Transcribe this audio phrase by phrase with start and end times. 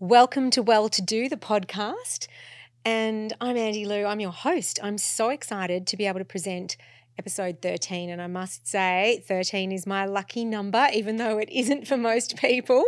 [0.00, 2.28] Welcome to Well To Do, the podcast.
[2.84, 4.78] And I'm Andi Lew, I'm your host.
[4.80, 6.76] I'm so excited to be able to present
[7.18, 8.08] episode 13.
[8.08, 12.36] And I must say, 13 is my lucky number, even though it isn't for most
[12.36, 12.84] people.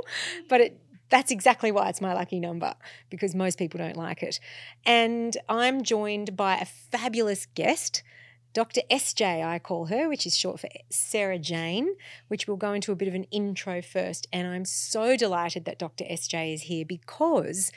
[0.49, 2.77] But it that's exactly why it's my lucky number
[3.11, 4.39] because most people don't like it.
[4.87, 8.05] And I'm joined by a fabulous guest.
[8.53, 8.81] Dr.
[8.91, 11.95] SJ, I call her, which is short for Sarah Jane,
[12.29, 14.27] which we'll go into a bit of an intro first.
[14.33, 16.05] And I'm so delighted that Dr.
[16.05, 17.71] SJ is here because,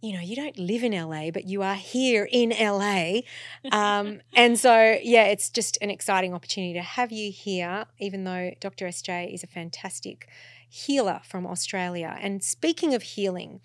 [0.00, 3.22] you know, you don't live in LA, but you are here in LA.
[3.72, 8.52] Um, and so, yeah, it's just an exciting opportunity to have you here, even though
[8.60, 8.86] Dr.
[8.86, 10.28] SJ is a fantastic
[10.68, 12.16] healer from Australia.
[12.20, 13.60] And speaking of healing,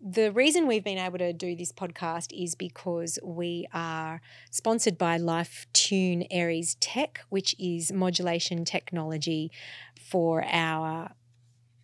[0.00, 5.18] the reason we've been able to do this podcast is because we are sponsored by
[5.18, 9.50] Life Tune Aires Tech, which is modulation technology
[10.00, 11.10] for our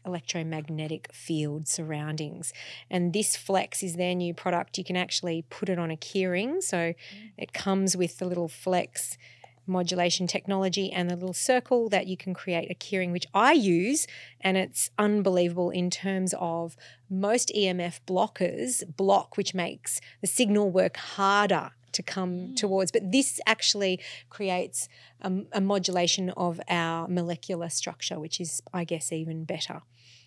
[0.06, 2.52] electromagnetic field surroundings.
[2.90, 4.78] And this Flex is their new product.
[4.78, 6.62] You can actually put it on a keyring.
[6.62, 6.94] So mm.
[7.36, 9.18] it comes with the little Flex
[9.66, 14.06] modulation technology and the little circle that you can create a keyring, which I use,
[14.40, 16.76] and it's unbelievable in terms of
[17.10, 22.56] most EMF blockers block, which makes the signal work harder to come mm.
[22.56, 22.92] towards.
[22.92, 24.00] But this actually
[24.30, 24.88] creates
[25.20, 29.82] a, a modulation of our molecular structure, which is, I guess, even better.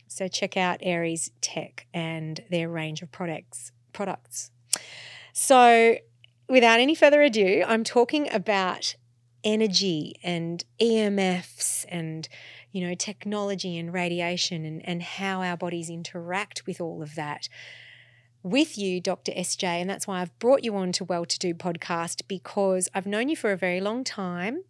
[0.07, 3.71] So check out Aires Tech and their range of products.
[3.93, 4.51] Products.
[5.33, 5.97] So,
[6.47, 8.95] without any further ado, I'm talking about
[9.43, 12.27] energy and EMFs and
[12.71, 17.49] you know technology and radiation and, and how our bodies interact with all of that
[18.41, 19.33] with you, Dr.
[19.33, 23.05] SJ, and that's why I've brought you on to Well To Do podcast because I've
[23.05, 24.63] known you for a very long time.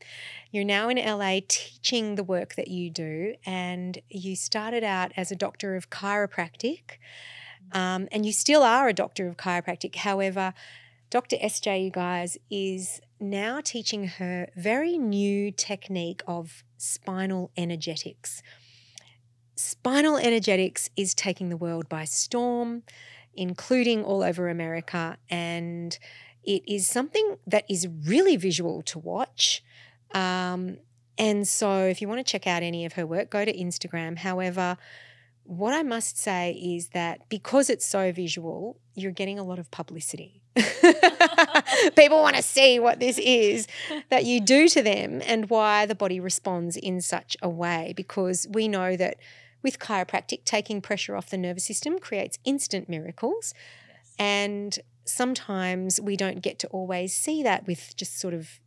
[0.52, 5.32] You're now in LA teaching the work that you do, and you started out as
[5.32, 6.98] a doctor of chiropractic,
[7.72, 9.96] um, and you still are a doctor of chiropractic.
[9.98, 10.54] However,
[11.10, 11.38] Dr.
[11.38, 18.44] SJ, you guys, is now teaching her very new technique of spinal energetics.
[19.56, 22.84] Spinal energetics is taking the world by storm,
[23.34, 25.98] including all over America, and
[26.44, 29.64] it is something that is really visual to watch.
[30.14, 30.78] Um,
[31.18, 34.20] and so, if you want to check out any of her work, go to Instagram.
[34.20, 34.78] However,
[35.50, 39.72] what I must say is that because it's so visual, you're getting a lot of
[39.72, 40.44] publicity.
[41.96, 43.68] People want to see what this is
[44.12, 47.94] that you do to them and why the body responds in such a way.
[47.98, 49.18] Because we know that
[49.64, 53.56] with chiropractic, taking pressure off the nervous system creates instant miracles.
[53.88, 54.16] Yes.
[54.20, 58.60] And sometimes we don't get to always see that with just sort of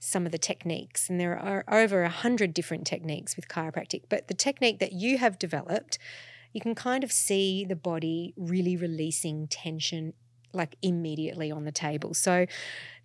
[0.00, 1.08] some of the techniques.
[1.08, 4.04] And there are over a hundred different techniques with chiropractic.
[4.08, 5.98] But the technique that you have developed,
[6.52, 10.14] you can kind of see the body really releasing tension
[10.52, 12.14] like immediately on the table.
[12.14, 12.46] So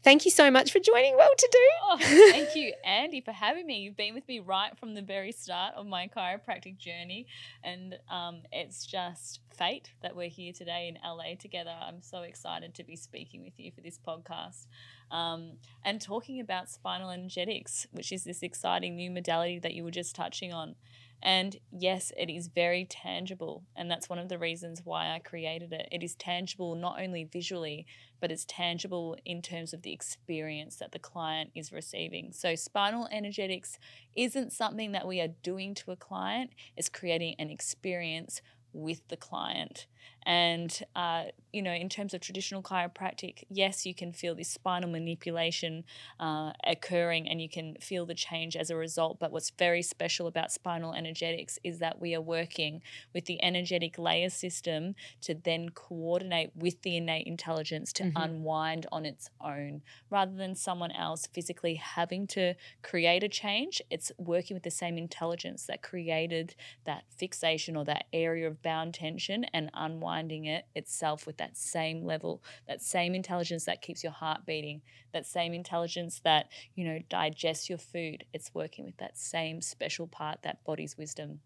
[0.04, 1.70] thank you so much for joining Well To Do.
[1.84, 1.98] Oh,
[2.32, 3.80] thank you, Andi, for having me.
[3.80, 7.28] You've been with me right from the very start of my chiropractic journey.
[7.64, 11.74] And um, it's just fate that we're here today in LA together.
[11.82, 14.68] I'm so excited to be speaking with you for this podcast.
[15.12, 15.54] Um,
[15.84, 20.16] and talking about spinal energetics, which is this exciting new modality that you were just
[20.16, 20.76] touching on.
[21.26, 23.64] And yes, it is very tangible.
[23.76, 25.88] And that's one of the reasons why I created it.
[25.92, 27.88] It is tangible not only visually,
[28.22, 32.32] but it's tangible in terms of the experience that the client is receiving.
[32.32, 33.80] So, spinal energetics
[34.16, 39.18] isn't something that we are doing to a client, it's creating an experience with the
[39.18, 39.88] client.
[40.26, 44.90] And, uh, you know, in terms of traditional chiropractic, yes, you can feel this spinal
[44.90, 45.84] manipulation
[46.20, 49.20] uh, occurring and you can feel the change as a result.
[49.20, 52.82] But what's very special about spinal energetics is that we are working
[53.14, 58.18] with the energetic layer system to then coordinate with the innate intelligence to mm-hmm.
[58.18, 63.80] unwind on its own rather than someone else physically having to create a change.
[63.92, 66.56] It's working with the same intelligence that created
[66.86, 71.58] that fixation or that area of bound tension and unwind finding it itself with that
[71.58, 74.82] same level, that same intelligence that keeps your heart beating,
[75.14, 78.26] that same intelligence that, you know, digests your food.
[78.34, 81.40] It's working with that same special part, that body's wisdom.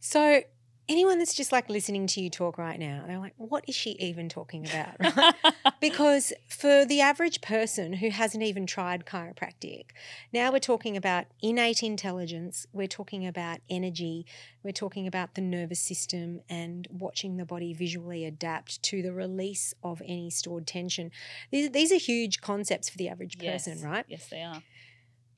[0.00, 0.42] So
[0.88, 3.90] anyone that's just like listening to you talk right now, they're like, what is she
[3.92, 4.96] even talking about?
[5.18, 5.34] Right?
[5.80, 9.86] because for the average person who hasn't even tried chiropractic,
[10.32, 14.26] now we're talking about innate intelligence, we're talking about energy,
[14.62, 19.74] we're talking about the nervous system and watching the body visually adapt to the release
[19.82, 21.10] of any stored tension.
[21.50, 23.84] These, these are huge concepts for the average person, yes.
[23.84, 24.04] right?
[24.08, 24.62] Yes, they are.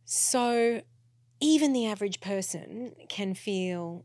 [0.04, 0.82] So
[1.40, 4.04] even the average person can feel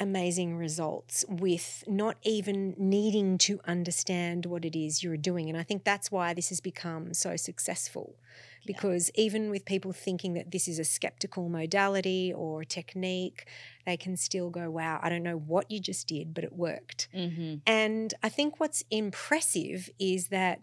[0.00, 5.48] amazing results with not even needing to understand what it is you're doing.
[5.48, 8.16] And I think that's why this has become so successful.
[8.62, 8.74] Yeah.
[8.74, 13.46] Because even with people thinking that this is a skeptical modality or technique,
[13.86, 17.08] they can still go, wow, I don't know what you just did, but it worked.
[17.14, 17.56] Mm-hmm.
[17.66, 20.60] And I think what's impressive is that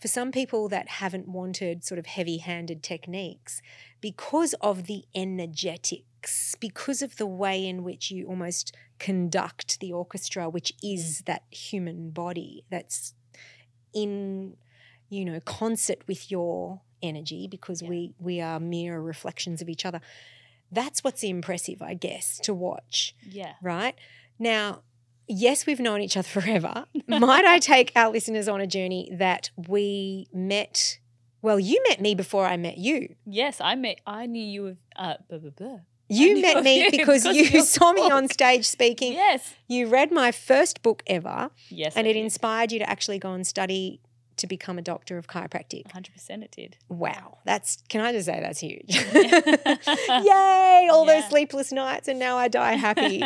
[0.00, 3.62] for some people that haven't wanted sort of heavy handed techniques,
[4.00, 5.04] because of the
[6.60, 12.10] because of the way in which you almost conduct the orchestra, which is that human
[12.10, 13.14] body that's
[13.94, 14.56] in,
[15.08, 17.88] you know, concert with your energy, because Yeah.
[17.88, 20.00] we we are mere reflections of each other.
[20.72, 23.54] That's what's impressive, I guess, to watch Yeah.
[23.62, 23.94] right?
[24.38, 24.82] Now,
[25.28, 26.86] yes, we've known each other forever.
[27.06, 30.98] Might I take our listeners on a journey that we met?
[31.42, 33.14] Well, you met me before I met you.
[33.24, 34.00] Yes, I met.
[34.06, 34.76] I knew you were.
[34.96, 35.78] Uh, blah, blah, blah.
[36.08, 39.12] You met me because because you saw me on stage speaking.
[39.14, 39.54] Yes.
[39.68, 41.94] You read my first book ever, Yes.
[41.96, 42.20] and it did.
[42.24, 44.00] inspired you to actually go and study
[44.36, 45.84] to become a doctor of chiropractic.
[45.90, 46.76] 100% it did.
[46.90, 48.94] Wow, that's can I just say that's huge?
[49.16, 50.88] Yay!
[50.92, 53.22] All those sleepless nights, and now I die happy.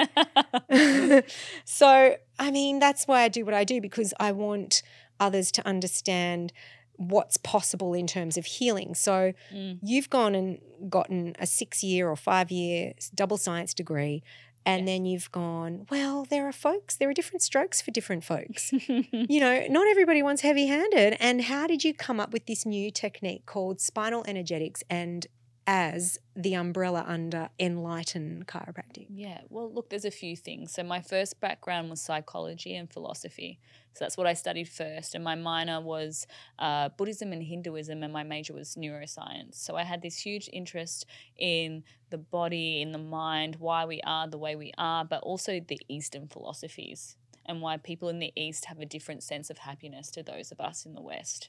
[1.65, 4.83] so, I mean, that's why I do what I do because I want
[5.19, 6.53] others to understand
[7.00, 8.94] what's possible in terms of healing.
[8.94, 9.79] So, Mm.
[9.82, 10.58] you've gone and
[10.91, 14.23] gotten a six year or five year double science degree.
[14.67, 18.70] And then you've gone, well, there are folks, there are different strokes for different folks.
[18.88, 21.17] you know, not everybody wants heavy handed.
[21.19, 25.26] And how did you come up with this new technique called spinal energetics and
[25.72, 29.06] as the umbrella under Enlighten chiropractic?
[29.08, 30.72] Yeah, well, look, there's a few things.
[30.72, 33.61] So, my first background was psychology and philosophy.
[33.94, 35.14] So, that's what I studied first.
[35.14, 36.26] And my minor was
[36.58, 39.55] uh, Buddhism and Hinduism, and my major was neuroscience.
[39.55, 41.06] So, I had this huge interest
[41.38, 45.61] in the body, in the mind, why we are the way we are, but also
[45.61, 47.16] the Eastern philosophies
[47.46, 50.58] and why people in the East have a different sense of happiness to those of
[50.58, 51.49] us in the West.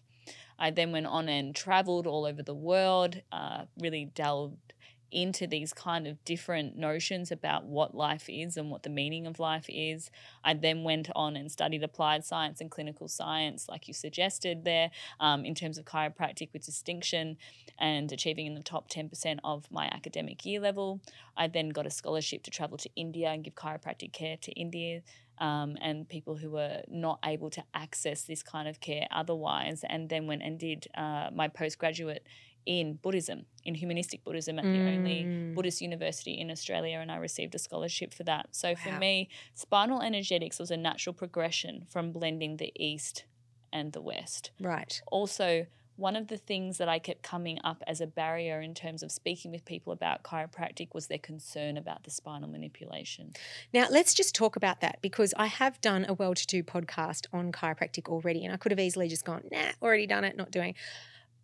[0.59, 4.71] I then went on and traveled all over the world, uh, really delved
[5.11, 9.39] into these kind of different notions about what life is and what the meaning of
[9.39, 10.09] life is.
[10.43, 14.89] I then went on and studied applied science and clinical science, like you suggested there,
[15.19, 17.37] um, in terms of chiropractic with distinction
[17.77, 21.01] and achieving in the top 10% of my academic year level.
[21.35, 25.01] I then got a scholarship to travel to India and give chiropractic care to India.
[25.49, 30.07] Um, and people who were not able to access this kind of care otherwise, and
[30.07, 32.23] then went and did uh, my postgraduate
[32.67, 35.55] in Buddhism, in humanistic Buddhism at the only Mm.
[35.55, 38.45] Buddhist university in Australia, and I received a scholarship for that.
[38.51, 43.25] So for me, spinal energetics was a natural progression from blending the East
[43.73, 44.51] and the West.
[44.59, 45.01] Right.
[45.11, 45.65] Also,
[45.97, 49.11] one of the things that I kept coming up as a barrier in terms of
[49.11, 53.33] speaking with people about chiropractic was their concern about the spinal manipulation.
[53.73, 57.27] Now, let's just talk about that because I have done a well to do podcast
[57.31, 60.49] on chiropractic already, and I could have easily just gone, nah, already done it, not
[60.51, 60.75] doing.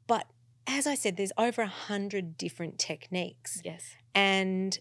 [0.08, 0.26] But
[0.66, 3.96] as I said, there's over a hundred different techniques, Yes.
[4.16, 4.80] and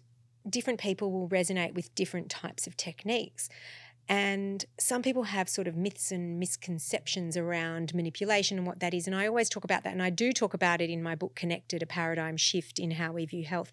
[0.48, 3.48] different people will resonate with different types of techniques.
[4.08, 9.06] And some people have sort of myths and misconceptions around manipulation and what that is.
[9.06, 9.92] And I always talk about that.
[9.92, 13.12] And I do talk about it in my book, Connected A Paradigm Shift in How
[13.12, 13.70] We View Health,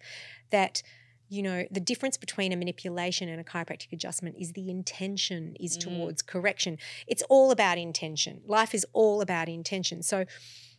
[0.50, 0.82] that
[1.30, 5.76] you know the difference between a manipulation and a chiropractic adjustment is the intention is
[5.78, 5.80] Mm.
[5.80, 6.76] towards correction
[7.06, 10.26] it's all about intention life is all about intention so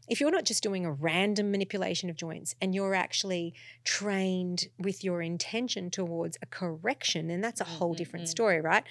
[0.07, 5.03] if you're not just doing a random manipulation of joints and you're actually trained with
[5.03, 8.83] your intention towards a correction then that's a whole Mm, mm, different story right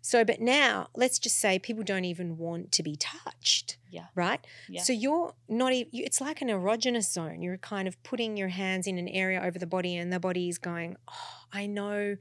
[0.00, 4.06] so but now let's just say people don't even want to be touched Yeah.
[4.14, 4.82] right Yeah.
[4.82, 8.86] so you're not even it's like an erogenous zone you're kind of putting your hands
[8.86, 12.16] in an area over the body and the body is going oh i know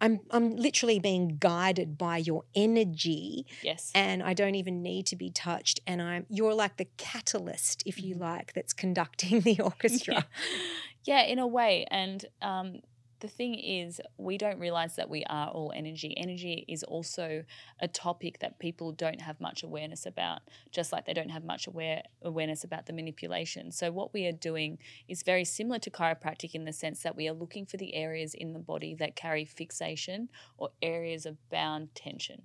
[0.00, 3.90] i'm i'm literally being guided by your energy Yes.
[3.94, 8.02] and i don't even need to be touched and i'm you're like the catalyst if
[8.02, 8.20] you Mhm.
[8.20, 10.26] like that's conducting the orchestra
[11.04, 11.86] yeah, in a way.
[11.88, 12.80] And um,
[13.20, 16.14] the thing is, we don't realize that we are all energy.
[16.16, 17.44] Energy is also
[17.80, 21.66] a topic that people don't have much awareness about, just like they don't have much
[21.66, 23.72] aware awareness about the manipulation.
[23.72, 27.28] So what we are doing is very similar to chiropractic in the sense that we
[27.28, 31.94] are looking for the areas in the body that carry fixation or areas of bound
[31.94, 32.42] tension.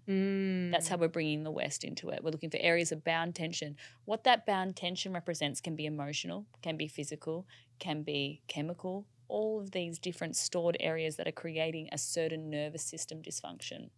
[0.72, 1.02] That's how mm.
[1.02, 2.24] we're bringing the West into it.
[2.24, 3.76] We're looking for areas of bound tension.
[4.06, 7.46] What that bound tension represents can be emotional, can be physical,
[7.80, 12.84] can be chemical, all of these different stored areas that are creating a certain nervous
[12.84, 13.90] system dysfunction.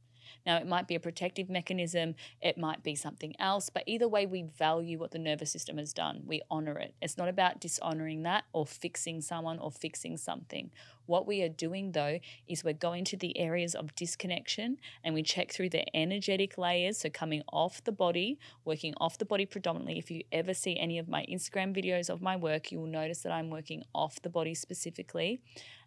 [0.46, 4.26] Now, it might be a protective mechanism, it might be something else, but either way,
[4.26, 6.24] we value what the nervous system has done.
[6.26, 6.96] We honor it.
[7.02, 10.72] It's not about dishonoring that or fixing someone or fixing something.
[11.06, 15.24] What we are doing though is we're going to the areas of disconnection and we
[15.24, 17.00] check through the energetic layers.
[17.00, 19.98] So, coming off the body, working off the body predominantly.
[19.98, 23.20] If you ever see any of my Instagram videos of my work, you will notice
[23.20, 25.42] that I'm working off the body specifically.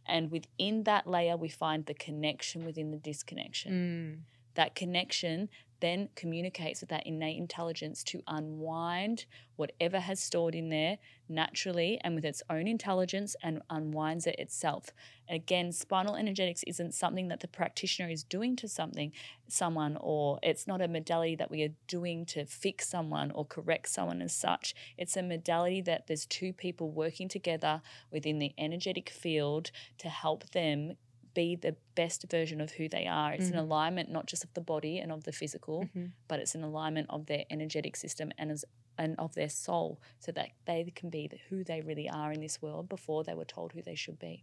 [0.07, 3.73] And within that layer, we find the connection within the disconnection.
[3.73, 4.33] Mm.
[4.55, 5.49] That connection
[5.81, 12.15] then communicates with that innate intelligence to unwind whatever has stored in there naturally and
[12.15, 14.91] with its own intelligence and unwinds it itself.
[15.29, 19.13] And again, spinal energetics isn't something that the practitioner is doing to something,
[19.49, 23.89] someone, or it's not a modality that we are doing to fix someone or correct
[23.89, 24.75] someone as such.
[24.97, 30.51] It's a modality that there's two people working together within the energetic field to help
[30.51, 30.97] them
[31.43, 33.33] be the best version of who they are.
[33.35, 33.53] It's Mhm.
[33.53, 36.13] an alignment not just of the body and of the physical, Mhm.
[36.27, 38.65] but it's an alignment of their energetic system and as
[38.99, 42.41] and of their soul, so that they can be the, who they really are in
[42.41, 44.43] this world before they were told who they should be.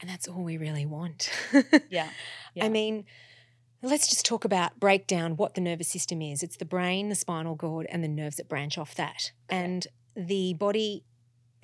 [0.00, 1.30] And that's all we really want.
[1.90, 2.08] Yeah,
[2.54, 2.64] yeah.
[2.64, 3.04] I mean,
[3.82, 6.42] let's just talk about break down what the nervous system is.
[6.42, 9.32] It's the brain, the spinal cord, and the nerves that branch off that.
[9.50, 11.04] And the body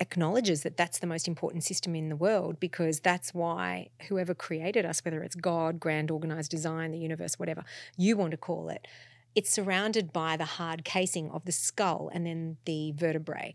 [0.01, 4.83] acknowledges that that's the most important system in the world because that's why whoever created
[4.83, 7.63] us, whether it's God, grand organized design, the universe, whatever
[7.95, 8.87] you want to call it,
[9.35, 13.53] it's surrounded by the hard casing of the skull and then the vertebrae,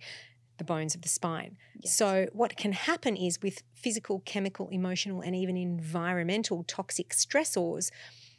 [0.59, 1.59] the bones of the spine.
[1.81, 1.93] Yes.
[1.95, 7.91] So, what can happen is with physical, chemical, emotional, and even environmental toxic stressors,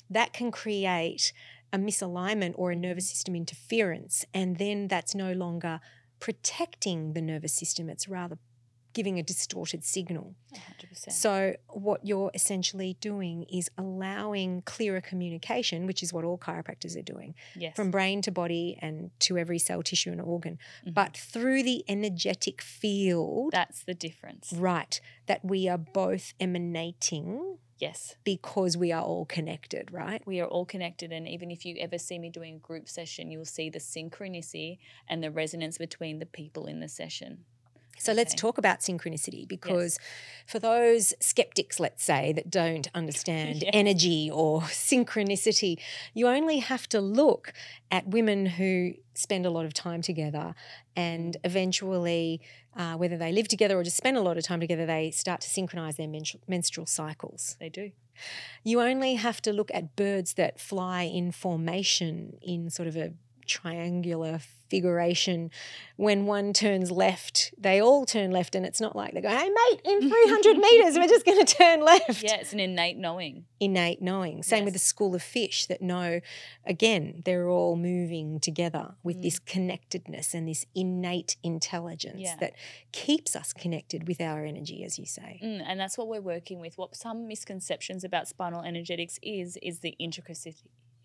[0.09, 1.33] that can create
[1.73, 4.23] a misalignment or a nervous system interference.
[4.33, 5.81] And then that's no longer
[6.19, 8.37] protecting the nervous system, it's rather
[8.97, 10.33] giving a distorted signal.
[10.55, 11.11] 100%.
[11.11, 17.03] So, what you're essentially doing is allowing clearer communication, which is what all chiropractors are
[17.03, 17.75] doing yes.
[17.75, 20.95] from brain to body and to every cell, tissue, and organ, Mhm.
[20.95, 24.51] but through the energetic field, That's the difference.
[24.51, 28.15] right, that we are both emanating Yes.
[28.23, 30.25] because we are all connected, right?
[30.25, 33.29] We are all connected, and even if you ever see me doing a group session,
[33.29, 37.45] you'll see the synchronicity and the resonance between the people in the session.
[37.99, 39.97] So let's talk about synchronicity because
[40.45, 43.71] for those skeptics, let's say, that don't understand Yes.
[43.73, 44.61] energy or
[44.91, 45.79] synchronicity,
[46.13, 47.53] you only have to look
[47.91, 50.53] at women who spend a lot of time together
[50.95, 52.41] and eventually,
[52.75, 55.41] uh, whether they live together or just spend a lot of time together, they start
[55.41, 57.55] to synchronize their menstru- menstrual cycles.
[57.59, 57.91] They do.
[58.63, 63.13] You only have to look at birds that fly in formation in sort of a
[63.45, 64.39] triangular
[64.69, 65.51] figuration.
[65.95, 69.49] When one turns left, they all turn left, and it's not like they go, hey,
[69.49, 72.21] mate, in 300 meters, we're just going to turn left.
[72.23, 73.45] Yeah, it's an innate knowing.
[73.59, 74.43] Innate knowing.
[74.43, 76.21] Same with the school of fish that know,
[76.65, 79.21] again, they're all moving together with Mm.
[79.23, 82.35] this connectedness and this innate intelligence Yeah.
[82.39, 82.53] that
[82.91, 85.39] keeps us connected with our energy, as you say.
[85.43, 86.77] Mm, and that's what we're working with.
[86.77, 90.55] What some misconceptions about spinal energetics is is the intricacy.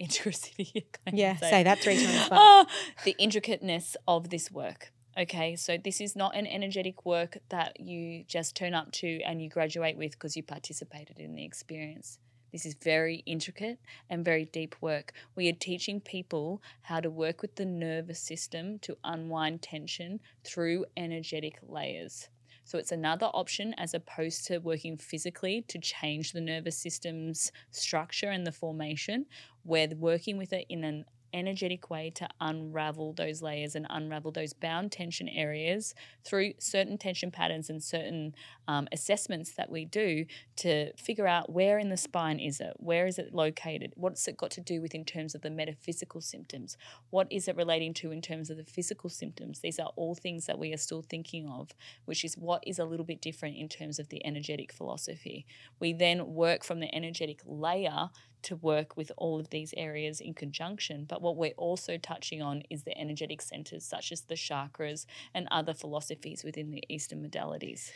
[0.03, 0.87] Intricacy.
[1.13, 2.29] Yeah, say say that three times.
[2.31, 2.67] Ah,
[3.05, 4.93] the intricateness of this work.
[5.17, 9.43] Okay, so this is not an energetic work that you just turn up to and
[9.43, 12.19] you graduate with because you participated in the experience.
[12.51, 13.79] This is very intricate
[14.11, 15.13] and very deep work.
[15.35, 20.87] We are teaching people how to work with the nervous system to unwind tension through
[20.97, 22.29] energetic layers.
[22.73, 28.31] So it's another option as opposed to working physically to change the nervous system's structure
[28.31, 29.27] and the formation.
[29.63, 34.53] We're working with it in an energetic way to unravel those layers and unravel those
[34.53, 38.35] bound tension areas through certain tension patterns and certain
[38.69, 40.25] um, assessments that we do
[40.57, 44.37] to figure out where in the spine is it, where is it located, what's it
[44.37, 46.77] got to do with in terms of the metaphysical symptoms,
[47.11, 49.61] what is it relating to in terms of the physical symptoms.
[49.61, 51.71] These are all things that we are still thinking of,
[52.05, 55.47] which is what is a little bit different in terms of the energetic philosophy.
[55.79, 58.11] We then work from the energetic layer
[58.43, 61.05] to work with all of these areas in conjunction.
[61.09, 65.49] But what we're also touching on is the energetic centers, such as the chakras and
[65.51, 67.91] other philosophies within the Eastern modalities.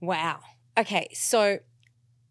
[0.00, 0.40] Wow.
[0.78, 1.58] Okay, so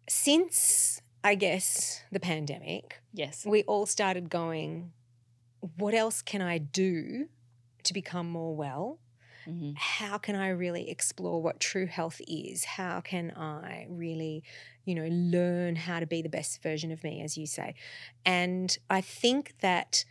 [0.10, 3.46] since I guess the pandemic, Yes.
[3.46, 4.94] we all started going,
[5.78, 7.28] what else can I do
[7.84, 9.00] to become more well?
[9.48, 9.76] Mhm.
[9.76, 12.66] How can I really explore what true health is?
[12.66, 14.44] How can I really,
[14.86, 17.76] you know, learn how to be the best version of me, as you say?
[18.26, 20.06] And I think that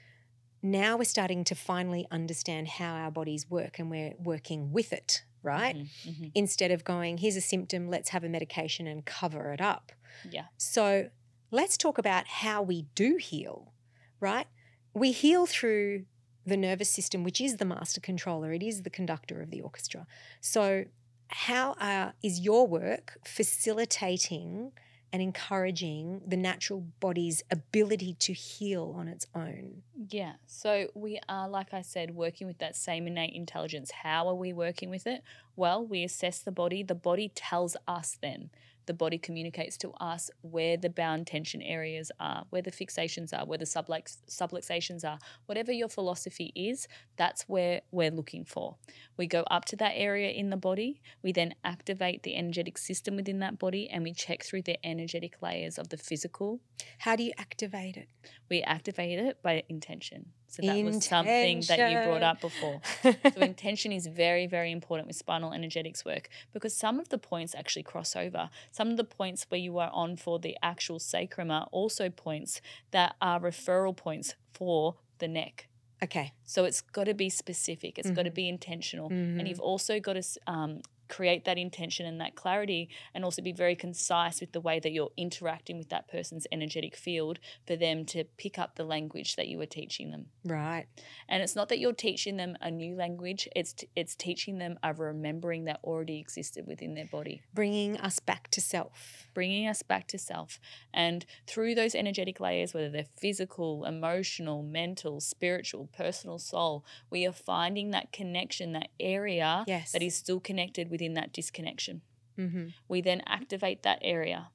[0.63, 5.25] now we're starting to finally understand how our bodies work and we're working with it,
[5.43, 5.77] right?
[5.77, 6.31] Mhm, mhm.
[6.35, 9.93] instead of going, here's a symptom, let's have a medication and cover it up.
[10.31, 10.47] Yeah.
[10.59, 11.11] So
[11.51, 13.73] let's talk about how we do heal,
[14.21, 14.47] right?
[14.93, 16.05] We heal through
[16.51, 20.07] the nervous system, which is the master controller, it is the conductor of the orchestra.
[20.41, 20.85] So,
[21.29, 24.73] how uh, is your work facilitating
[25.13, 29.83] and encouraging the natural body's ability to heal on its own?
[30.09, 30.35] Yeah.
[30.47, 33.91] So we are, like I said, working with that same innate intelligence.
[34.03, 35.23] How are we working with it?
[35.57, 36.83] Well, we assess the body.
[36.83, 38.51] The body tells us then
[38.91, 43.47] the body communicates to us where the bound tension areas are, where the fixations are,
[43.47, 45.17] where the sublux- subluxations are.
[45.47, 48.75] Whatever your philosophy is, that's where we're looking for.
[49.17, 51.03] We go up to that area in the body.
[51.23, 55.41] We then activate the energetic system within that body and we check through the energetic
[55.41, 56.59] layers of the physical.
[56.99, 58.09] How do you activate it?
[58.49, 60.33] We activate it by intention.
[60.51, 62.81] So that was something that you brought up before.
[63.03, 67.55] so intention is very, very important with spinal energetics work because some of the points
[67.55, 68.51] actually cross over.
[68.73, 72.61] Some of the points where you are on for the actual sacrum are also points
[72.91, 75.69] that are referral points for the neck.
[76.03, 76.33] Okay.
[76.45, 77.99] So it's got to be specific.
[77.99, 78.17] It's mm-hmm.
[78.17, 79.39] got to be intentional, mm-hmm.
[79.39, 80.81] and you've also got to um,
[81.11, 84.93] create that intention and that clarity and also be very concise with the way that
[84.93, 89.49] you're interacting with that person's energetic field for them to pick up the language that
[89.49, 90.27] you are teaching them.
[90.45, 90.87] Right.
[91.29, 94.79] And it's not that you're teaching them a new language, it's t- it's teaching them
[94.83, 97.43] a remembering that already existed within their body.
[97.53, 99.27] Bringing us back to self.
[99.35, 100.61] Bringing us back to self.
[100.95, 107.33] And through those energetic layers whether they're physical, emotional, mental, spiritual, personal, soul, we are
[107.33, 109.93] finding that connection, that area yes.
[109.93, 112.03] that is still connected with within that disconnection.
[112.39, 112.69] Mm-hmm.
[112.87, 114.49] We then activate that area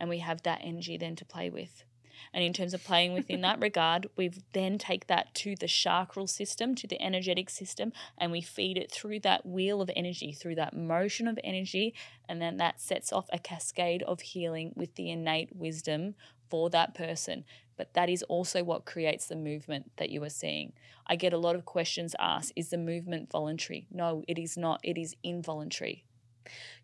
[0.00, 1.84] and we have that energy then to play with.
[2.32, 6.26] And in terms of playing within that regard, we then take that to the chakral
[6.26, 10.56] system, to the energetic system, and we feed it through that wheel of energy, through
[10.56, 11.94] that motion of energy.
[12.28, 16.14] And then that sets off a cascade of healing with the innate wisdom
[16.48, 17.44] for that person.
[17.76, 20.72] But that is also what creates the movement that you are seeing.
[21.06, 23.86] I get a lot of questions asked Is the movement voluntary?
[23.90, 24.80] No, it is not.
[24.82, 26.04] It is involuntary.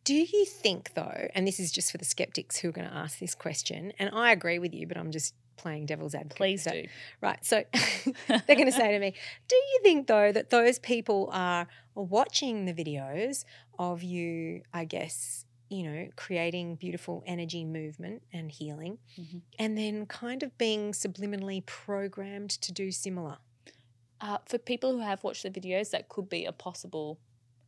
[0.05, 2.95] Do you think, though, and this is just for the skeptics who are going to
[2.95, 6.37] ask this question, and I agree with you, but I'm just playing devil's advocate.
[6.37, 6.85] Please so, do.
[7.21, 7.45] Right.
[7.45, 7.65] So
[8.29, 9.15] they're going to say to me,
[9.49, 13.45] Do you think, though, that those people are watching the videos
[13.79, 19.39] of you, I guess, you know, creating beautiful energy movement and healing, mm-hmm.
[19.59, 23.39] and then kind of being subliminally programmed to do similar?
[24.21, 27.19] Uh, for people who have watched the videos, that could be a possible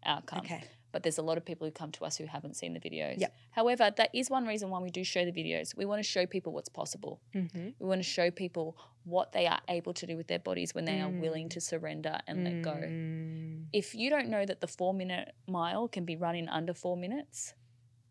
[0.04, 0.40] outcome.
[0.40, 0.64] Okay.
[0.96, 3.20] But there's a lot of people who come to us who haven't seen the videos.
[3.20, 3.36] Yep.
[3.50, 5.76] However, that is one reason why we do show the videos.
[5.76, 7.20] We want to show people what's possible.
[7.34, 7.68] Mm-hmm.
[7.78, 10.86] We want to show people what they are able to do with their bodies when
[10.86, 11.04] they mm.
[11.04, 12.44] are willing to surrender and mm.
[12.44, 12.80] let go.
[12.80, 13.64] Mm.
[13.74, 16.96] If you don't know that the four minute mile can be run in under four
[16.96, 17.52] minutes,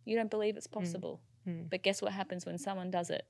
[0.06, 0.74] you don't believe it's mm.
[0.74, 1.22] possible.
[1.50, 1.68] Mm.
[1.72, 3.26] But guess what happens when someone does it?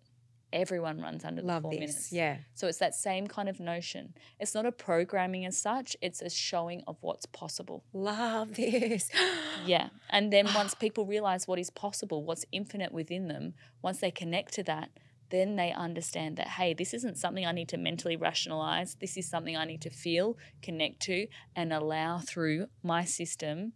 [0.55, 1.79] Everyone runs under Love the four this.
[1.79, 2.11] minutes.
[2.13, 2.37] Yeah.
[2.53, 4.13] So it's that same kind of notion.
[4.39, 7.83] It's not a programming as such, it's a showing of what's possible.
[7.91, 9.11] Love this.
[9.65, 9.89] yeah.
[10.09, 14.53] And then once people realize what is possible, what's infinite within them, once they connect
[14.53, 14.91] to that,
[15.29, 18.95] then they understand that, hey, this isn't something I need to mentally rationalize.
[18.95, 23.73] This is something I need to feel, connect to, and allow through my system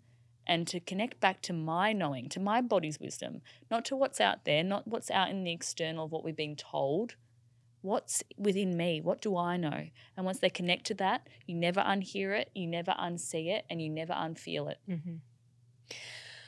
[0.50, 4.46] and to connect back to my knowing, to my body's wisdom, not to what's out
[4.46, 7.16] there, not what's out in the external of what we've been told.
[7.82, 9.00] What's within me?
[9.00, 9.88] What do I know?
[10.18, 13.80] And once they connect to that, you never unhear it, you never unsee it, and
[13.80, 14.80] you never unfeel it.
[14.90, 15.16] Mm-hmm.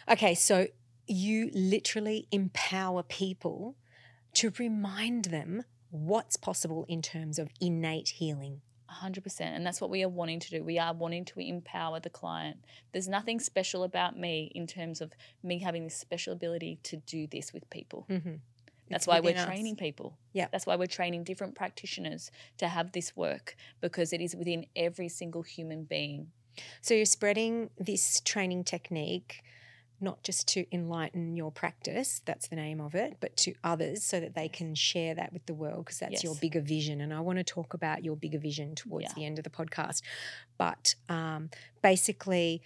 [0.10, 0.68] Okay, so
[1.08, 3.76] you literally empower people
[4.34, 8.62] to remind them what's possible in terms of innate healing.
[8.92, 9.42] 100%.
[9.42, 10.64] And that's what we are wanting to do.
[10.64, 12.58] We are wanting to empower the client.
[12.92, 17.28] There's nothing special about me in terms of me having this special ability to do
[17.28, 18.06] this with people.
[18.10, 18.36] Mm-hmm.
[18.90, 19.46] That's why we're us.
[19.46, 20.18] training people.
[20.34, 20.48] Yeah.
[20.52, 25.08] That's why we're training different practitioners to have this work because it is within every
[25.08, 26.28] single human being.
[26.82, 29.44] So you're spreading this training technique
[30.02, 34.20] not just to enlighten your practice, that's the name of it, but to others so
[34.20, 36.24] that they can share that with the world because that's yes.
[36.24, 37.02] your bigger vision.
[37.02, 39.14] And I want to talk about your bigger vision towards yeah.
[39.16, 40.02] the end of the podcast.
[40.58, 41.50] But um,
[41.82, 42.62] basically,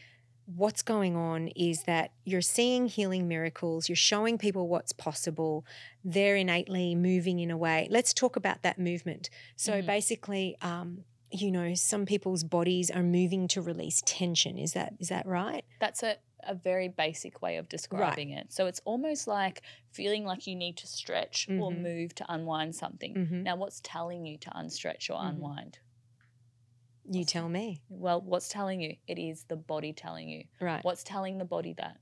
[0.45, 5.65] what's going on is that you're seeing healing miracles, you're showing people what's possible,
[6.04, 7.88] they're innately moving in a way.
[7.91, 9.30] Let's talk about that movement.
[9.56, 9.88] So mm-hmm.
[9.88, 14.58] basically, um, you know, some people's bodies are moving to release tension.
[14.58, 15.65] Is that is that right?
[15.80, 18.40] That's it a very basic way of describing right.
[18.46, 18.54] it.
[18.54, 21.62] So it's almost like feeling like you need to stretch mm-hmm.
[21.62, 23.14] or move to unwind something.
[23.14, 23.44] Mm-hmm.
[23.44, 25.28] Now, what's telling you to unstretch or mm-hmm.
[25.28, 25.80] unwind?
[27.10, 27.82] You what's, tell me.
[27.90, 28.96] Well, what's telling you?
[29.08, 30.46] It is the body telling you.
[30.60, 30.84] Right.
[30.84, 31.98] What's telling the body that?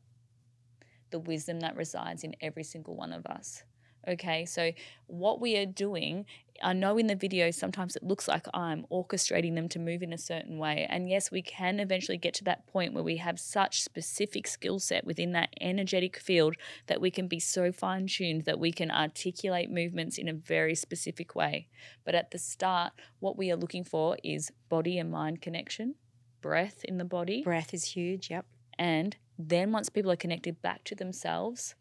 [1.11, 3.63] The wisdom that resides in every single one of us.
[4.07, 4.71] Okay, so
[5.07, 6.25] what we are doing,
[6.61, 10.11] I know in the video sometimes it looks like I'm orchestrating them to move in
[10.11, 10.85] a certain way.
[10.89, 14.79] And yes, we can eventually get to that point where we have such specific skill
[14.79, 16.55] set within that energetic field
[16.87, 20.75] that we can be so fine tuned that we can articulate movements in a very
[20.75, 21.67] specific way.
[22.03, 25.95] But at the start, what we are looking for is body and mind connection,
[26.41, 27.41] breath in the body.
[27.43, 28.29] Breath is huge.
[28.29, 28.45] Yep.
[28.77, 31.75] And then once people are connected back to themselves,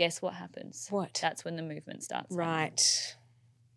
[0.00, 0.86] guess what happens?
[0.88, 1.18] What?
[1.20, 2.34] That's when the movement starts.
[2.34, 2.80] Right.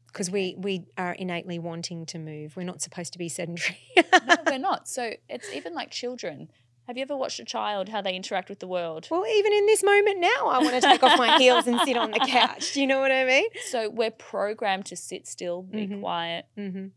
[0.07, 0.55] Because Okay.
[0.57, 2.55] we, we are innately wanting to move.
[2.55, 3.77] We're not supposed to be sedentary.
[3.97, 4.87] no, we're not.
[4.87, 6.49] So it's even like children.
[6.87, 9.07] Have you ever watched a child how they interact with the world?
[9.11, 11.97] well, even in this moment now, I want to take off my heels and sit
[11.97, 12.73] on the couch.
[12.73, 13.49] Do you know what I mean?
[13.69, 15.99] So we're programmed to sit still, be Mhm.
[15.99, 16.45] quiet.
[16.57, 16.87] Mm-hmm.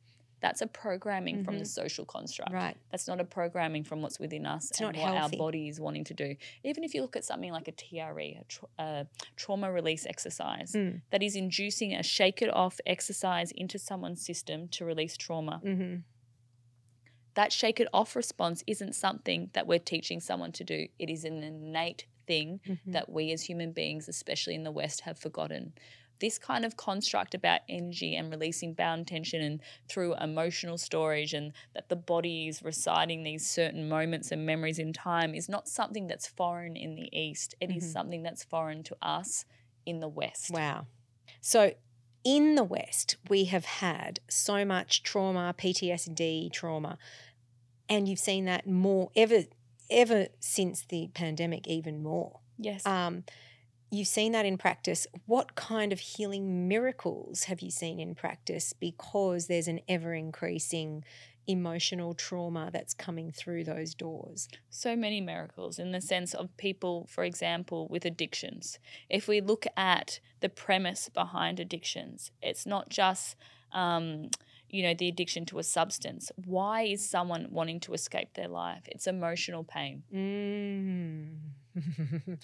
[0.41, 1.69] That's a programming from the Mhm.
[1.69, 2.53] social construct.
[2.53, 2.77] Right.
[2.91, 5.37] That's not a programming from what's within us It's and what healthy.
[5.37, 6.37] our body is wanting to do.
[6.63, 9.05] Even if you look at something like a TRE, a tra- uh,
[9.37, 11.01] trauma release exercise, Mm.
[11.11, 15.61] that is inducing a shake it off exercise into someone's system to release trauma.
[15.65, 16.01] Mm-hmm.
[17.35, 20.89] that shake it off response isn't something that we're teaching someone to do.
[20.99, 22.93] It is an innate thing Mm-hmm.
[22.93, 25.75] that we as human beings, especially in the West, have forgotten.
[26.19, 31.53] This kind of construct about energy and releasing bound tension and through emotional storage, and
[31.75, 36.07] that the body is reciting these certain moments and memories in time is not something
[36.07, 37.55] that's foreign in the East.
[37.61, 37.93] It is Mhm.
[37.93, 39.45] something that's foreign to us
[39.85, 40.51] in the West.
[40.51, 40.87] Wow.
[41.41, 41.75] So
[42.25, 46.99] in the West, we have had so much trauma, PTSD trauma,
[47.89, 49.45] and you've seen that more ever
[49.89, 52.41] ever since the pandemic, even more.
[52.59, 52.85] Yes.
[52.85, 53.23] Um,
[53.97, 55.07] you've seen that in practice.
[55.27, 58.73] What kind of healing miracles have you seen in practice?
[58.73, 61.05] Because there's an ever increasing
[61.47, 64.49] emotional trauma that's coming through those doors.
[64.69, 68.79] so many miracles in the sense of people, for example, with addictions.
[69.09, 73.37] If we look at the premise behind addictions, it's not just,
[73.73, 74.31] um,
[74.77, 76.31] you know, the addiction to a substance.
[76.45, 78.85] Why is someone wanting to escape their life?
[78.87, 80.03] It's emotional pain.
[80.15, 81.37] Mm.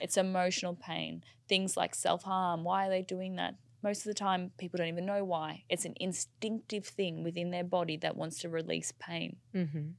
[0.00, 1.22] It's emotional pain.
[1.48, 2.64] Things like self harm.
[2.64, 3.54] Why are they doing that?
[3.82, 5.64] Most of the time, people don't even know why.
[5.68, 9.36] It's an instinctive thing within their body that wants to release pain.
[9.52, 9.90] hmm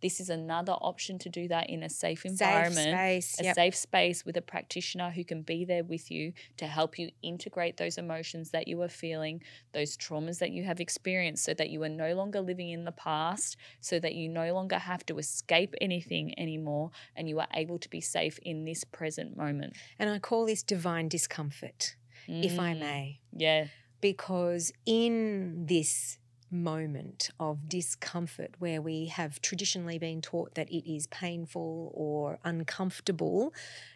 [0.00, 2.88] This is another option to do that in a safe Safe environment.
[2.88, 3.40] space.
[3.40, 3.54] a Yep.
[3.54, 7.76] safe space with a practitioner who can be there with you to help you integrate
[7.76, 11.82] those emotions that you are feeling, those traumas that you have experienced, so that you
[11.82, 15.74] are no longer living in the past, so that you no longer have to escape
[15.80, 19.74] anything anymore, and you are able to be safe in this present moment.
[19.98, 23.66] And I call this divine discomfort, if I Mm, may, Yeah.
[24.00, 26.18] because in this
[26.50, 33.52] moment of discomfort where we have traditionally been taught that it is painful or uncomfortable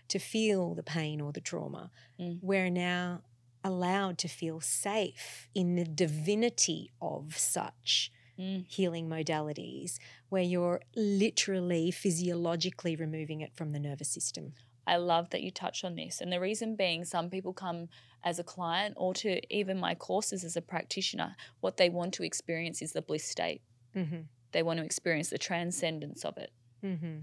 [0.09, 2.39] to feel the pain or the trauma, Mm.
[2.43, 3.23] we're now
[3.65, 8.67] allowed to feel safe in the divinity of such Mm.
[8.69, 14.55] healing modalities where you're literally physiologically removing it from the nervous system.
[14.87, 16.21] I love that you touch on this.
[16.21, 17.89] And the reason being, some people come
[18.23, 22.23] as a client or to even my courses as a practitioner, what they want to
[22.23, 23.63] experience is the bliss state.
[23.97, 24.21] Mm-hmm.
[24.53, 26.51] They want to experience the transcendence of it.
[26.85, 27.21] Mm-hmm.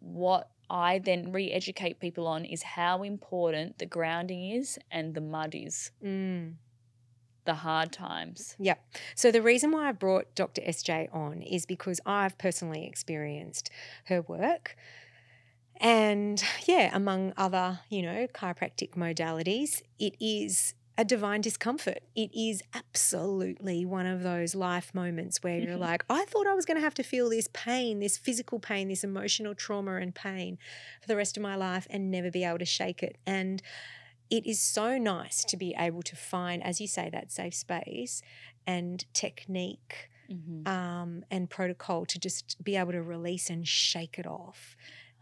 [0.00, 5.20] what I then re educate people on is how important the grounding is and the
[5.20, 6.54] mud is, Mm.
[7.44, 8.56] the hard times.
[8.58, 8.84] Yep.
[9.14, 10.60] So the reason why I brought Dr.
[10.62, 13.70] SJ on is because I've personally experienced
[14.06, 14.76] her work.
[15.80, 21.98] And yeah, among other, you know, chiropractic modalities, it is a divine discomfort.
[22.14, 25.76] It is absolutely one of those life moments where you're Mhm.
[25.76, 28.88] like, I thought I was going to have to feel this pain, this physical pain,
[28.88, 30.56] this emotional trauma and pain
[31.02, 33.18] for the rest of my life and never be able to shake it.
[33.26, 33.60] And
[34.30, 38.22] it is so nice to be able to find, as you say, that safe space
[38.66, 40.66] and technique Mhm.
[40.66, 44.76] um, and protocol to just be able to release and shake it off.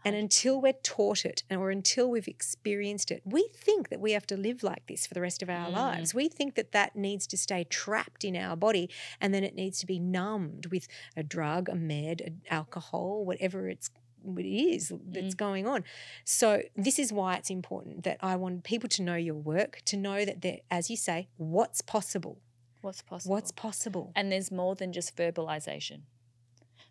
[0.05, 4.27] And until we're taught it or until we've experienced it, we think that we have
[4.27, 5.73] to live like this for the rest of our Mm.
[5.73, 6.13] lives.
[6.13, 8.89] We think that that needs to stay trapped in our body
[9.19, 10.87] and then it needs to be numbed with
[11.17, 13.89] a drug, a med, an alcohol, whatever it's
[14.37, 15.83] it is that's going on.
[16.23, 19.95] So this is why it's important that I want people to know your work, to
[19.97, 22.39] know that there, as you say, what's possible.
[22.81, 23.31] What's possible?
[23.35, 24.11] What's possible.
[24.15, 26.01] and there's more than just verbalization.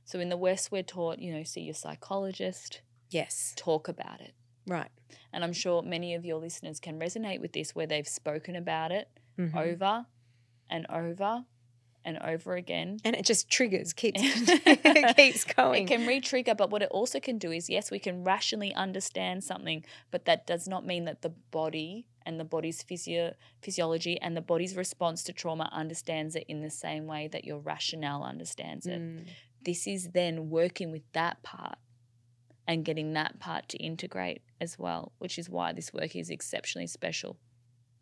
[0.04, 2.82] So in the West, we're taught, you know, see your psychologist,
[3.14, 3.54] Yes.
[3.56, 4.34] talk about it.
[4.66, 4.90] Right.
[5.32, 8.90] And I'm sure many of your listeners can resonate with this where they've spoken about
[8.92, 9.54] it Mhm.
[9.56, 10.06] over
[10.70, 11.44] and over
[12.06, 12.98] and over again.
[13.04, 14.20] and it just triggers, keeps
[15.16, 15.84] keeps going.
[15.84, 19.42] It can re-trigger, but what it also can do is yes, we can rationally understand
[19.44, 24.36] something, but that does not mean that the body and the body's physio- physiology and
[24.36, 28.86] the body's response to trauma understands it in the same way that your rationale understands
[28.86, 29.00] it.
[29.00, 29.26] Mm.
[29.62, 31.78] This is then working with that part
[32.66, 36.86] and getting that part to integrate as well, which is why this work is exceptionally
[36.86, 37.36] special.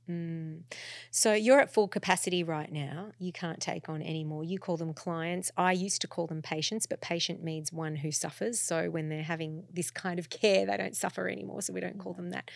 [0.09, 0.63] Mm.
[1.11, 3.13] So you're at full capacity right now.
[3.19, 4.45] You can't take on any more.
[4.45, 5.51] You call them clients.
[5.57, 8.59] I used to call them patients, but patient means one who suffers.
[8.59, 11.63] So when they're having this kind of care, they don't suffer anymore.
[11.63, 12.51] So we don't call them that.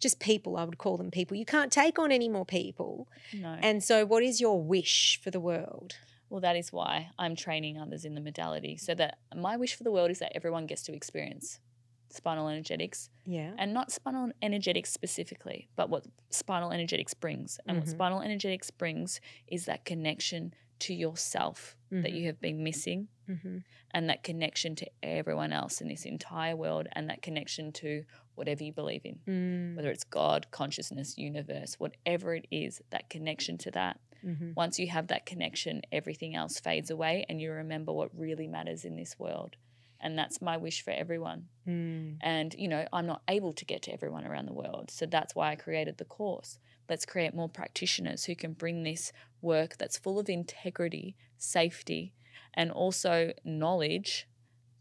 [0.00, 1.36] Just people, I would call them people.
[1.36, 3.08] You can't take on any more people.
[3.32, 3.56] No.
[3.60, 5.96] And so, what is your wish for the world?
[6.28, 8.76] Well, that is why I'm training others in the modality.
[8.76, 11.60] So that my wish for the world is that everyone gets to experience
[12.08, 13.54] spinal energetics Yeah.
[13.58, 17.58] and not spinal energetics specifically, but what spinal energetics brings.
[17.66, 17.80] And Mhm.
[17.80, 22.14] what spinal energetics brings is that connection to yourself that Mhm.
[22.14, 23.58] you have been missing Mm-hmm.
[23.92, 28.62] and that connection to everyone else in this entire world and that connection to whatever
[28.62, 29.76] you believe in, Mm.
[29.76, 33.98] whether it's God, consciousness, universe, whatever it is, that connection to that.
[34.26, 34.52] Mm-hmm.
[34.56, 38.84] Once you have that connection, everything else fades away and you remember what really matters
[38.84, 39.56] in this world.
[40.00, 41.46] And that's my wish for everyone.
[41.66, 42.16] Mm.
[42.20, 44.90] And, you know, I'm not able to get to everyone around the world.
[44.90, 46.58] So that's why I created the course.
[46.88, 52.12] Let's create more practitioners who can bring this work that's full of integrity, safety,
[52.54, 54.28] and also knowledge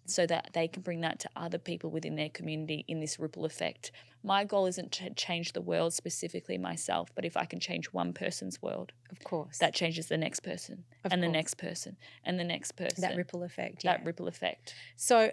[0.07, 3.43] so that they can bring that to other people within their community in this ripple
[3.45, 3.91] effect.
[4.23, 8.13] My goal isn't to change the world specifically myself, but if I can change one
[8.13, 9.57] person's world, Of course.
[9.59, 13.01] that changes the next person Of and the next person and the next person.
[13.01, 13.83] that ripple effect.
[13.83, 13.97] Yeah.
[13.97, 14.73] that ripple effect.
[14.95, 15.31] So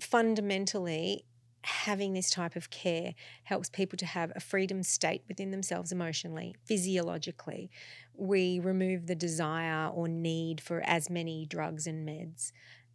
[0.00, 1.24] fundamentally,
[1.64, 6.54] having this type of care helps people to have a freedom state within themselves emotionally,
[6.64, 7.70] physiologically.
[8.14, 12.52] We remove the desire or need for as many drugs and meds,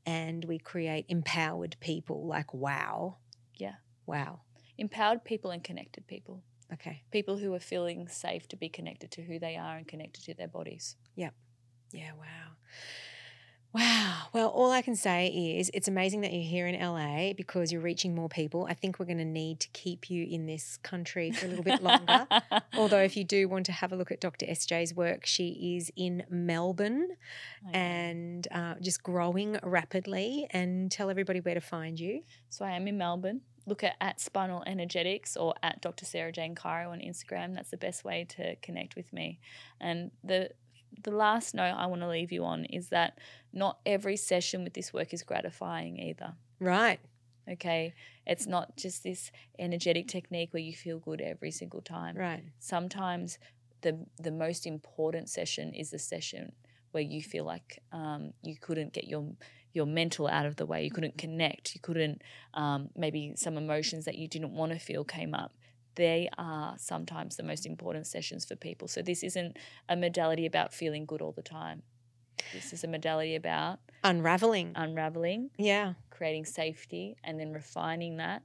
[0.08, 3.17] and we create empowered people like wow.
[3.56, 3.76] Yeah.
[4.06, 4.39] Wow.
[4.78, 6.41] Empowered people and connected people.
[6.74, 7.04] Okay.
[7.12, 10.34] People who are feeling safe to be connected to who they are and connected to
[10.34, 10.96] their bodies.
[11.15, 11.34] Yep.
[11.91, 12.56] Yeah, wow.
[13.78, 14.13] Wow.
[14.34, 17.82] Well, all I can say is it's amazing that you're here in LA because you're
[17.82, 18.66] reaching more people.
[18.68, 21.63] I think we're going to need to keep you in this country for a little
[21.63, 22.28] bit longer.
[22.78, 24.48] Although, if you do want to have a look at Dr.
[24.48, 27.08] SJ's work, she is in Melbourne
[27.70, 27.78] Okay.
[27.78, 30.48] and uh, just growing rapidly.
[30.52, 32.24] And tell everybody where to find you.
[32.50, 33.42] So I am in Melbourne.
[33.68, 36.06] Look at, at Spinal Energetics or at Dr.
[36.06, 37.54] Sarah Jane Chiro on Instagram.
[37.54, 39.40] That's the best way to connect with me.
[39.80, 40.50] And the
[41.04, 43.17] the last note I want to leave you on is that
[43.54, 46.34] not every session with this work is gratifying either.
[46.60, 47.00] Right.
[47.50, 47.93] Okay.
[48.26, 52.15] It's not just this energetic technique where you feel good every single time.
[52.15, 52.43] Right.
[52.60, 53.39] Sometimes
[53.82, 56.52] the the most important session is the session
[56.91, 59.26] where you feel like um, you couldn't get your
[59.73, 60.84] your mental out of the way.
[60.84, 61.76] You couldn't connect.
[61.76, 62.21] You couldn't
[62.54, 65.54] um, maybe some emotions that you didn't want to feel came up.
[65.97, 68.88] They are sometimes the most important sessions for people.
[68.88, 69.57] So this isn't
[69.89, 71.81] a modality about feeling good all the time.
[72.53, 74.73] This is a modality about Unraveling.
[74.75, 75.93] unraveling, yeah.
[76.12, 78.43] creating safety, and then refining that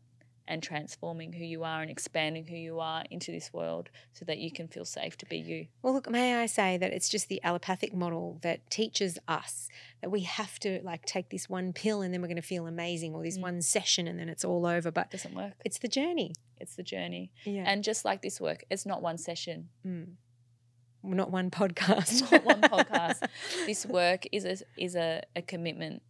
[0.48, 4.38] and transforming who you are and expanding who you are into this world so that
[4.38, 5.66] you can feel safe to be you.
[5.83, 9.68] Well, look, may I say that it's just the allopathic model that teaches us
[10.00, 12.66] that we have to like take this one pill and then we're going to feel
[12.66, 13.42] amazing, or this Mm.
[13.42, 14.90] one session and then it's all over.
[14.90, 15.52] But it doesn't work.
[15.64, 16.35] it's the journey.
[16.59, 17.31] It's the journey.
[17.44, 17.64] Yeah.
[17.66, 19.68] And just like this work, it's not one session.
[19.87, 20.14] Mm.
[21.05, 22.31] Not one podcast.
[22.31, 23.26] Not one podcast.
[23.66, 26.02] This work is a is a, a commitment,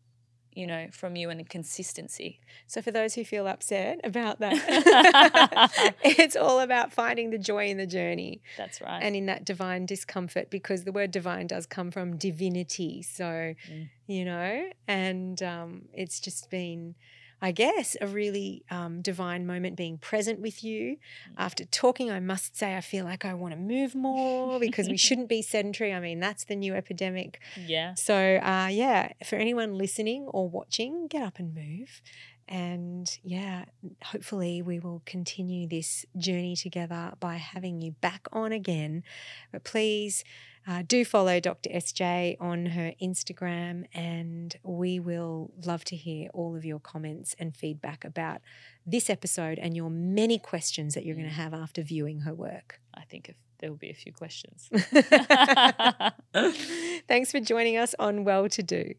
[0.55, 2.41] you know, from you and consistency.
[2.67, 7.77] So, for those who feel upset about that, it's all about finding the joy in
[7.77, 9.01] the journey That's right.
[9.03, 13.03] and in that divine discomfort because the word divine does come from divinity.
[13.03, 13.89] So, Mm.
[14.07, 16.95] you know, and um, it's just been,
[17.43, 20.93] I guess, a really um, divine moment being present with you.
[20.93, 21.35] Mm.
[21.37, 24.97] After talking, I must say, I feel like I want to move more because we
[25.07, 25.93] shouldn't be sedentary.
[25.93, 27.41] I mean, that's the new epidemic.
[27.57, 27.95] yeah.
[27.95, 32.01] So, uh, yeah, for anyone listening or watching, get up and move.
[32.49, 33.65] And yeah,
[34.05, 39.03] hopefully we will continue this journey together by having you back on again.
[39.51, 40.23] But please
[40.67, 41.71] uh, do follow Dr.
[41.71, 47.57] SJ on her Instagram, and we will love to hear all of your comments and
[47.57, 48.41] feedback about
[48.87, 52.81] this episode and your many questions that you're going to have after viewing her work.
[52.95, 54.69] I think if there will be a few questions.
[57.09, 58.95] Thanks for joining us on Well to Do.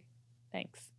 [0.51, 0.92] Thanks.